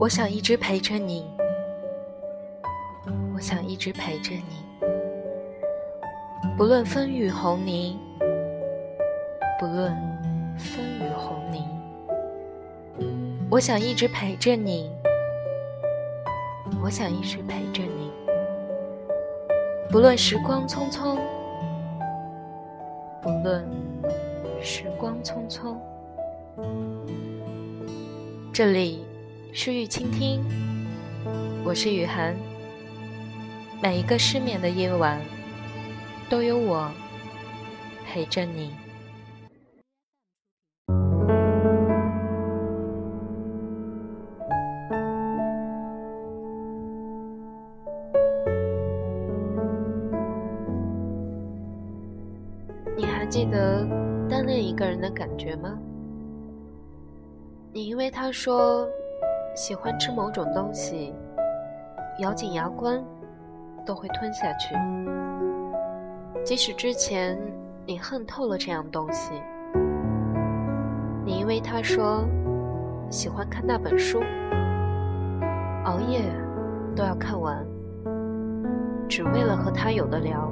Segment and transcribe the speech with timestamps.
[0.00, 1.30] 我想一直陪着你，
[3.34, 4.64] 我想一直陪着你，
[6.56, 7.98] 不论风雨红泥，
[9.58, 9.94] 不论
[10.56, 11.68] 风雨红泥，
[13.50, 14.90] 我想一直陪着你，
[16.82, 18.10] 我想一直陪着你，
[19.90, 21.18] 不论时光匆匆，
[23.20, 23.68] 不论
[24.62, 25.76] 时光匆匆，
[28.50, 29.04] 这里。
[29.52, 30.44] 诗雨倾听，
[31.64, 32.36] 我是雨涵。
[33.82, 35.20] 每一个失眠的夜晚，
[36.28, 36.88] 都有我
[38.06, 38.70] 陪着你。
[52.96, 53.84] 你还记得
[54.28, 55.76] 单恋一个人的感觉吗？
[57.72, 58.88] 你因为他说。
[59.54, 61.14] 喜欢吃某种东西，
[62.20, 63.02] 咬紧牙关
[63.84, 64.74] 都会吞下去。
[66.44, 67.38] 即使之前
[67.84, 69.32] 你恨透了这样东西，
[71.24, 72.24] 你因为他说
[73.10, 74.20] 喜欢看那本书，
[75.84, 76.22] 熬夜
[76.96, 77.66] 都要看完，
[79.08, 80.50] 只为了和他有的聊。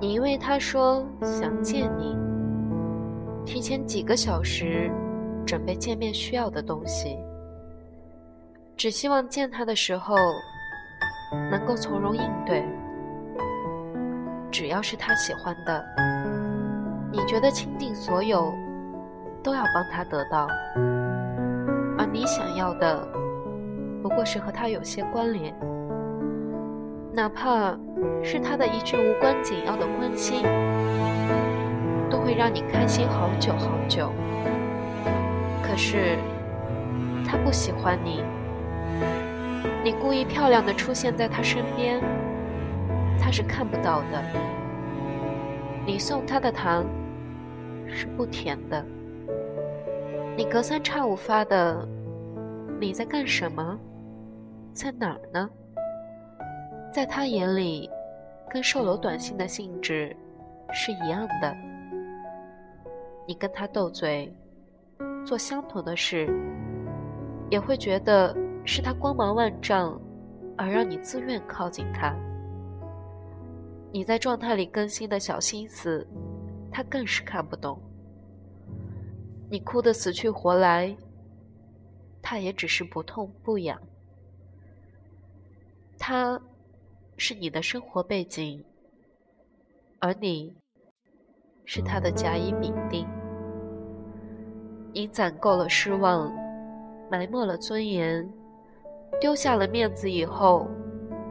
[0.00, 2.16] 你因为他说想见你，
[3.44, 4.90] 提前几个小时。
[5.46, 7.18] 准备见面需要的东西，
[8.76, 10.16] 只希望见他的时候
[11.50, 12.64] 能够从容应对。
[14.50, 15.84] 只要是他喜欢的，
[17.12, 18.52] 你觉得倾尽所有
[19.42, 20.46] 都要帮他得到，
[21.98, 23.06] 而你想要的
[24.02, 25.52] 不过是和他有些关联，
[27.12, 27.76] 哪怕
[28.22, 30.42] 是他的一句无关紧要的关心，
[32.08, 34.08] 都会让你开心好久好久。
[35.74, 36.16] 可是，
[37.26, 38.22] 他不喜欢你。
[39.82, 42.00] 你故意漂亮的出现在他身边，
[43.18, 44.22] 他是看不到的。
[45.84, 46.86] 你送他的糖
[47.88, 48.86] 是不甜的。
[50.36, 51.84] 你隔三差五发的，
[52.80, 53.76] 你在干什么？
[54.72, 55.50] 在哪儿呢？
[56.92, 57.90] 在他眼里，
[58.48, 60.16] 跟售楼短信的性质
[60.72, 61.52] 是一样的。
[63.26, 64.32] 你跟他斗嘴。
[65.24, 66.28] 做相同的事，
[67.50, 70.00] 也会觉得是他光芒万丈，
[70.56, 72.14] 而让你自愿靠近他。
[73.90, 76.06] 你在状态里更新的小心思，
[76.70, 77.80] 他更是看不懂。
[79.50, 80.94] 你哭得死去活来，
[82.20, 83.80] 他也只是不痛不痒。
[85.98, 86.40] 他，
[87.16, 88.62] 是你的生活背景，
[90.00, 90.54] 而你，
[91.64, 93.06] 是他的甲乙丙丁。
[94.94, 96.32] 你攒够了失望，
[97.10, 98.32] 埋没了尊严，
[99.20, 100.68] 丢下了面子以后，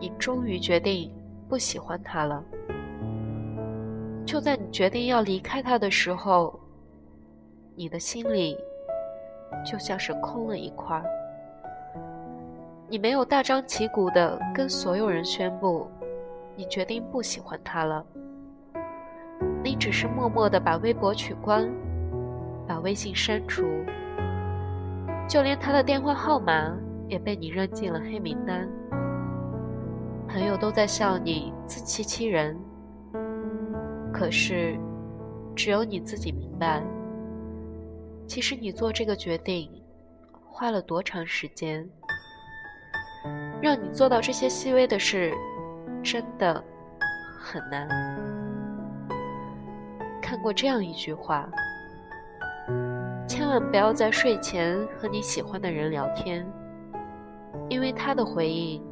[0.00, 1.08] 你终于决定
[1.48, 2.42] 不喜欢他了。
[4.26, 6.58] 就在你决定要离开他的时候，
[7.76, 8.58] 你的心里
[9.64, 11.00] 就像是空了一块。
[12.88, 15.86] 你没有大张旗鼓的跟所有人宣布，
[16.56, 18.04] 你决定不喜欢他了。
[19.62, 21.72] 你只是默默的把微博取关。
[22.66, 23.62] 把微信删除，
[25.28, 26.76] 就连他的电话号码
[27.08, 28.68] 也被你扔进了黑名单。
[30.28, 32.56] 朋友都在笑你自欺欺人，
[34.12, 34.78] 可是
[35.54, 36.82] 只有你自己明白，
[38.26, 39.70] 其实你做这个决定
[40.48, 41.86] 花了多长时间，
[43.60, 45.34] 让你做到这些细微的事，
[46.02, 46.64] 真的
[47.38, 47.88] 很难。
[50.22, 51.46] 看过这样一句话。
[53.52, 56.50] 千万不要在睡前和你喜欢的人聊天，
[57.68, 58.82] 因为他的回应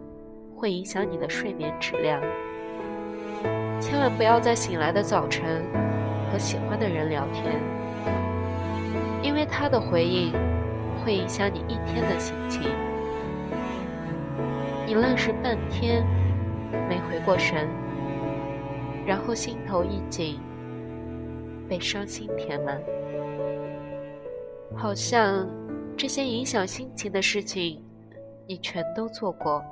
[0.55, 2.21] 会影响你的睡眠质量。
[3.81, 5.63] 千万不要在醒来的早晨
[6.31, 7.59] 和喜欢的人聊天，
[9.23, 10.31] 因为他的回应
[11.03, 12.61] 会影响你一天的心情。
[14.87, 16.05] 你愣是半天
[16.87, 17.67] 没回过神，
[19.07, 20.39] 然后心头一紧，
[21.67, 22.79] 被伤心填满。
[24.81, 25.47] 好像
[25.95, 27.85] 这些影响心情的事情，
[28.47, 29.63] 你全都做过。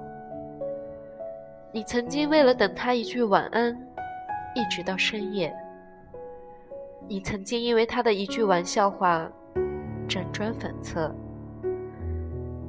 [1.72, 3.74] 你曾经为了等他一句晚安，
[4.54, 5.50] 一直到深夜。
[7.08, 9.26] 你曾经因为他的一句玩笑话，
[10.06, 11.10] 辗转反侧。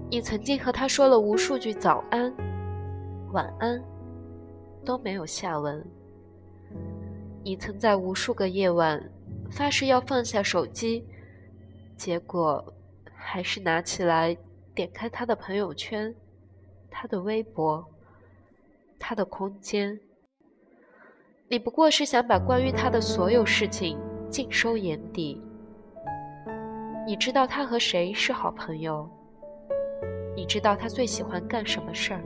[0.09, 2.33] 你曾经和他说了无数句早安、
[3.33, 3.83] 晚安，
[4.85, 5.85] 都没有下文。
[7.43, 9.03] 你曾在无数个夜晚
[9.51, 11.03] 发誓要放下手机。
[11.99, 12.73] 结果，
[13.13, 14.35] 还是拿起来
[14.73, 16.15] 点开他的朋友圈、
[16.89, 17.85] 他的微博、
[18.97, 19.99] 他的空间。
[21.49, 23.99] 你不过是想把关于他的所有事情
[24.29, 25.43] 尽收眼底。
[27.05, 29.05] 你知道他和谁是好朋友，
[30.37, 32.23] 你知道他最喜欢干什么事儿，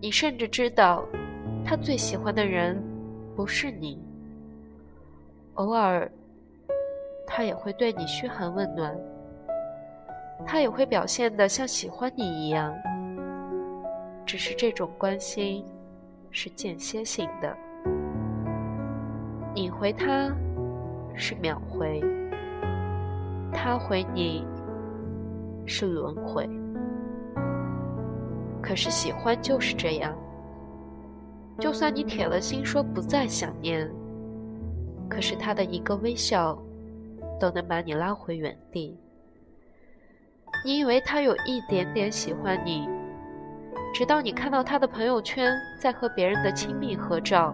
[0.00, 1.04] 你甚至知道
[1.64, 2.80] 他最喜欢的人
[3.34, 4.00] 不是你。
[5.54, 6.08] 偶尔，
[7.26, 8.96] 他也会对你嘘寒问暖，
[10.46, 12.74] 他也会表现的像喜欢你一样，
[14.24, 15.64] 只是这种关心
[16.30, 17.56] 是间歇性的。
[19.54, 20.34] 你回他
[21.14, 22.02] 是秒回，
[23.52, 24.44] 他回你
[25.66, 26.48] 是轮回。
[28.60, 30.16] 可是喜欢就是这样，
[31.58, 33.90] 就算你铁了心说不再想念，
[35.08, 36.58] 可是他的一个微笑
[37.38, 38.98] 都能把你拉回原地。
[40.64, 42.88] 你以为他有一点点喜欢你，
[43.92, 47.52] 直到你看到他的朋友圈在和别人的亲密合照。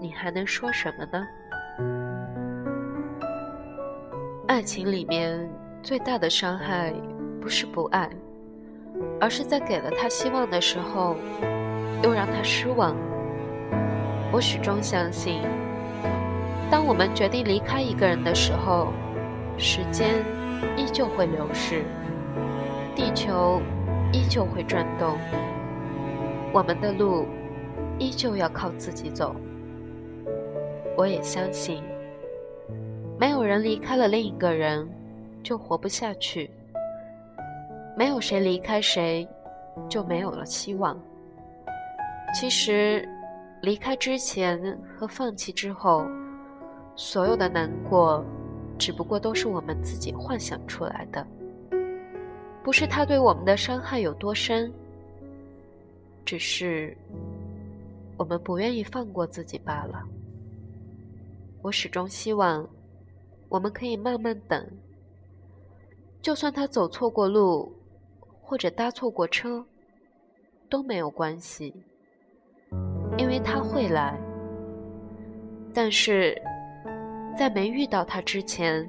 [0.00, 1.26] 你还能说什么呢？
[4.48, 5.48] 爱情里面
[5.82, 6.92] 最大的伤害，
[7.40, 8.10] 不是不爱，
[9.20, 11.16] 而是在给了他希望的时候，
[12.02, 12.96] 又让他失望。
[14.32, 15.42] 我始终相信，
[16.70, 18.92] 当我们决定离开一个人的时候，
[19.58, 20.24] 时间
[20.76, 21.82] 依旧会流逝，
[22.94, 23.60] 地球
[24.12, 25.18] 依旧会转动，
[26.52, 27.26] 我们的路
[27.98, 29.34] 依旧要靠自己走。
[30.96, 31.82] 我也相信，
[33.18, 34.88] 没有人离开了另一个人
[35.42, 36.48] 就活不下去，
[37.96, 39.26] 没有谁离开谁
[39.88, 40.96] 就没有了希望。
[42.32, 43.08] 其实，
[43.60, 46.06] 离开之前和放弃之后，
[46.96, 48.24] 所有的难过，
[48.78, 51.26] 只不过都是我们自己幻想出来的，
[52.62, 54.72] 不是他对我们的伤害有多深，
[56.24, 56.96] 只是
[58.16, 60.02] 我们不愿意放过自己罢了。
[61.62, 62.68] 我始终希望，
[63.48, 64.66] 我们可以慢慢等。
[66.22, 67.72] 就算他走错过路，
[68.42, 69.64] 或者搭错过车，
[70.68, 71.74] 都没有关系，
[73.16, 74.18] 因为他会来。
[75.72, 76.40] 但是，
[77.36, 78.86] 在没遇到他之前，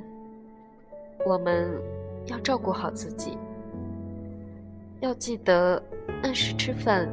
[1.26, 1.72] 我们
[2.28, 3.38] 要照顾好自己，
[5.00, 5.82] 要记得
[6.24, 7.10] 按时吃饭，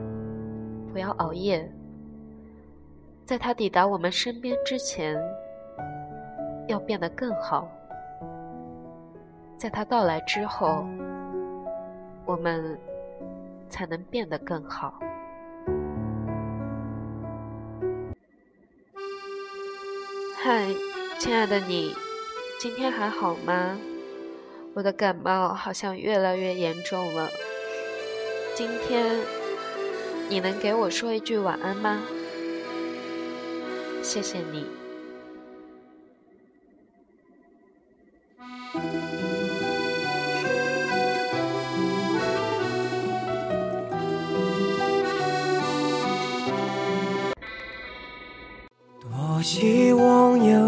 [0.92, 1.70] 不要熬夜。
[3.24, 5.18] 在他抵达我们身边之前。
[6.68, 7.66] 要变得更好，
[9.56, 10.84] 在他到来之后，
[12.26, 12.78] 我们
[13.70, 14.92] 才能变得更好。
[20.36, 20.66] 嗨，
[21.18, 21.94] 亲爱的你，
[22.60, 23.76] 今天还好吗？
[24.74, 27.28] 我的感冒好像越来越严重了。
[28.54, 29.18] 今天
[30.28, 32.00] 你能给我说一句晚安吗？
[34.00, 34.64] 谢谢你。
[49.00, 50.67] 多希望有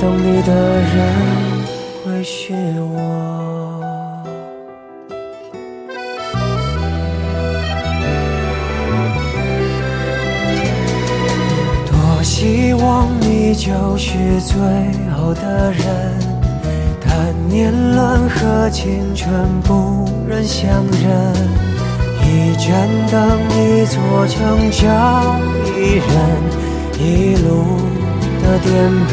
[0.00, 0.96] 等你的人
[2.02, 2.96] 会是我。
[11.84, 14.56] 多希望你就是最
[15.12, 15.84] 后的人，
[17.06, 19.30] 但年轮和青春
[19.64, 21.60] 不忍相认。
[22.24, 25.36] 一盏灯，一座城，找
[25.76, 26.08] 一人，
[26.98, 27.76] 一路
[28.42, 28.70] 的颠
[29.04, 29.12] 沛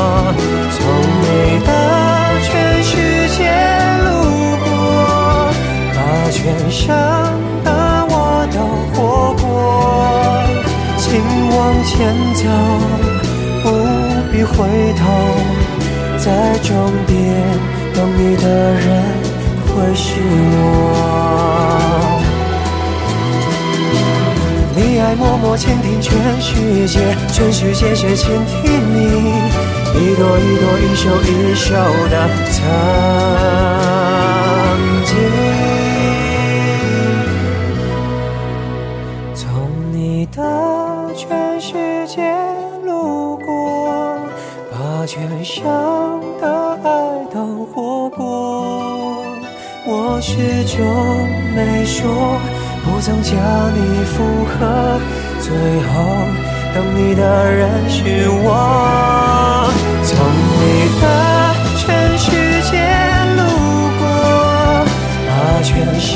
[11.91, 12.43] 前走，
[13.63, 13.67] 不
[14.31, 14.55] 必回
[14.93, 15.03] 头，
[16.17, 16.73] 在终
[17.05, 17.15] 点
[17.93, 18.87] 等你的人。
[19.67, 20.15] 会是
[20.53, 20.59] 我。
[24.73, 26.99] 你爱默默倾听全世界，
[27.33, 28.61] 全世界却倾听
[28.93, 29.33] 你
[29.93, 31.73] 一朵一朵、一首一首
[32.09, 32.15] 的
[32.51, 32.61] 曾
[35.05, 35.50] 经。
[39.51, 42.21] 从你的全世界
[42.85, 44.17] 路过，
[44.71, 49.25] 把全伤的爱都活过。
[49.85, 50.79] 我始终
[51.53, 52.39] 没说，
[52.85, 53.35] 不曾将
[53.75, 55.01] 你附和，
[55.41, 55.91] 最后
[56.73, 59.69] 等你的人是我。
[60.05, 60.15] 从
[60.61, 60.63] 你
[61.01, 61.03] 的
[61.75, 62.31] 全世
[62.71, 62.79] 界
[63.35, 63.41] 路
[63.99, 64.01] 过，
[65.27, 65.29] 把
[65.61, 66.15] 全伤